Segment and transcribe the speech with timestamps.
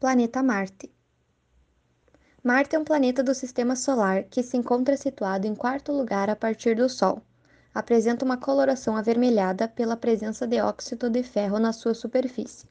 [0.00, 0.94] Planeta Marte.
[2.44, 6.36] Marte é um planeta do sistema solar que se encontra situado em quarto lugar a
[6.36, 7.20] partir do Sol.
[7.74, 12.68] Apresenta uma coloração avermelhada pela presença de óxido de ferro na sua superfície.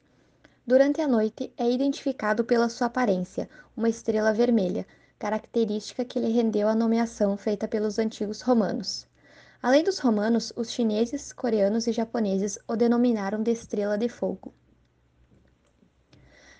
[0.65, 4.87] Durante a noite, é identificado pela sua aparência, uma estrela vermelha,
[5.19, 9.05] característica que lhe rendeu a nomeação feita pelos antigos romanos.
[9.61, 14.53] Além dos romanos, os chineses, coreanos e japoneses o denominaram de estrela de fogo.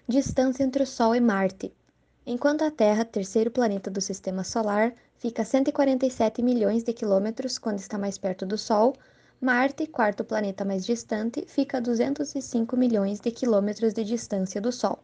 [0.09, 1.73] Distância entre o Sol e Marte.
[2.25, 7.79] Enquanto a Terra, terceiro planeta do Sistema Solar, fica a 147 milhões de quilômetros quando
[7.79, 8.95] está mais perto do Sol,
[9.41, 14.97] Marte, quarto planeta mais distante, fica a 205 milhões de quilômetros de distância do Sol.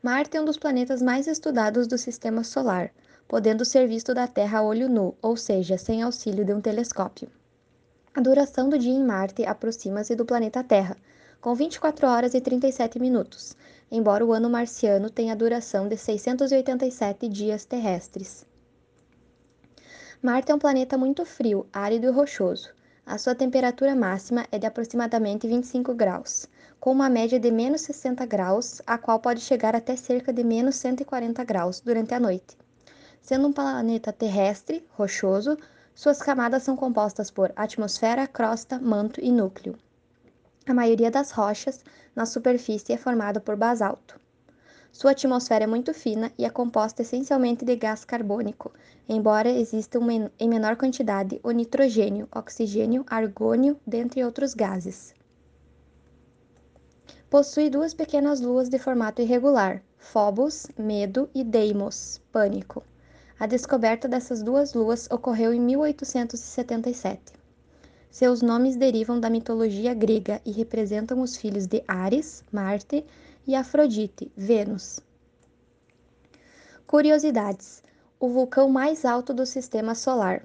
[0.00, 2.92] Marte é um dos planetas mais estudados do Sistema Solar,
[3.26, 7.28] podendo ser visto da Terra a olho nu, ou seja, sem auxílio de um telescópio.
[8.14, 10.96] A duração do dia em Marte aproxima-se do planeta Terra,
[11.40, 13.56] com 24 horas e 37 minutos,
[13.90, 18.44] embora o ano marciano tenha duração de 687 dias terrestres.
[20.22, 22.68] Marte é um planeta muito frio, árido e rochoso.
[23.06, 26.46] A sua temperatura máxima é de aproximadamente 25 graus,
[26.78, 30.76] com uma média de menos 60 graus, a qual pode chegar até cerca de menos
[30.76, 32.58] 140 graus durante a noite.
[33.22, 35.56] Sendo um planeta terrestre, rochoso,
[35.94, 39.74] suas camadas são compostas por atmosfera, crosta, manto e núcleo.
[40.70, 44.20] A maioria das rochas na superfície é formada por basalto.
[44.92, 48.72] Sua atmosfera é muito fina e é composta essencialmente de gás carbônico,
[49.08, 49.98] embora exista
[50.38, 55.12] em menor quantidade o nitrogênio, oxigênio, argônio, dentre outros gases.
[57.28, 62.84] Possui duas pequenas luas de formato irregular, Phobos, medo, e Deimos, pânico.
[63.40, 67.39] A descoberta dessas duas luas ocorreu em 1877.
[68.10, 73.06] Seus nomes derivam da mitologia grega e representam os filhos de Ares, Marte,
[73.46, 74.98] e Afrodite, Vênus.
[76.88, 77.84] Curiosidades:
[78.18, 80.42] o vulcão mais alto do sistema solar.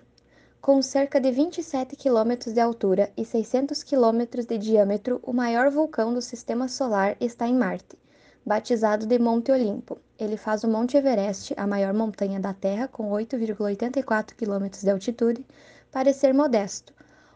[0.62, 6.14] Com cerca de 27 km de altura e 600 km de diâmetro, o maior vulcão
[6.14, 7.98] do sistema solar está em Marte,
[8.46, 9.98] batizado de Monte Olimpo.
[10.20, 15.46] Ele faz o Monte Everest, a maior montanha da Terra, com 8,84 km de altitude,
[15.92, 16.94] parecer modesto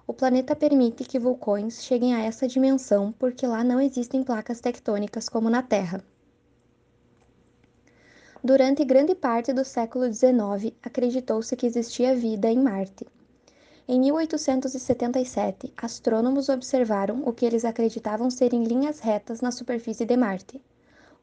[0.09, 5.29] o planeta permite que vulcões cheguem a essa dimensão porque lá não existem placas tectônicas
[5.29, 6.03] como na Terra.
[8.43, 13.05] Durante grande parte do século XIX, acreditou-se que existia vida em Marte.
[13.87, 20.59] Em 1877, astrônomos observaram o que eles acreditavam serem linhas retas na superfície de Marte.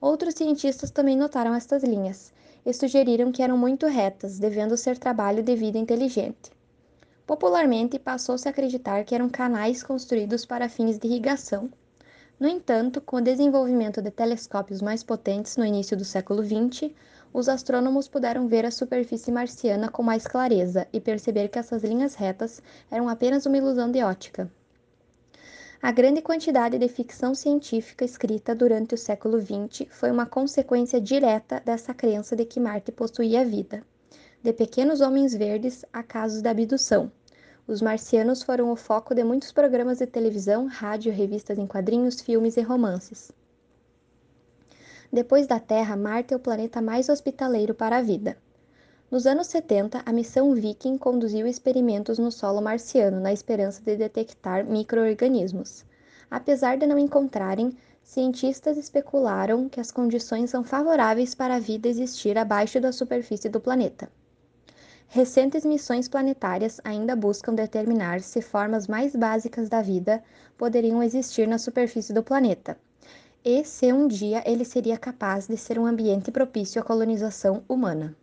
[0.00, 2.32] Outros cientistas também notaram estas linhas
[2.64, 6.55] e sugeriram que eram muito retas, devendo ser trabalho de vida inteligente.
[7.26, 11.68] Popularmente, passou-se a acreditar que eram canais construídos para fins de irrigação.
[12.38, 16.92] No entanto, com o desenvolvimento de telescópios mais potentes no início do século XX,
[17.32, 22.14] os astrônomos puderam ver a superfície marciana com mais clareza e perceber que essas linhas
[22.14, 24.48] retas eram apenas uma ilusão de ótica.
[25.82, 31.60] A grande quantidade de ficção científica escrita durante o século XX foi uma consequência direta
[31.64, 33.82] dessa crença de que Marte possuía vida
[34.46, 37.10] de pequenos homens verdes a casos de abdução.
[37.66, 42.56] Os marcianos foram o foco de muitos programas de televisão, rádio, revistas em quadrinhos, filmes
[42.56, 43.32] e romances.
[45.12, 48.36] Depois da Terra, Marte é o planeta mais hospitaleiro para a vida.
[49.10, 54.64] Nos anos 70, a missão Viking conduziu experimentos no solo marciano na esperança de detectar
[54.64, 55.84] microorganismos.
[56.30, 62.38] Apesar de não encontrarem, cientistas especularam que as condições são favoráveis para a vida existir
[62.38, 64.08] abaixo da superfície do planeta.
[65.08, 70.22] Recentes missões planetárias ainda buscam determinar se formas mais básicas da vida
[70.58, 72.76] poderiam existir na superfície do planeta,
[73.44, 78.14] e se um dia ele seria capaz de ser um ambiente propício à colonização humana.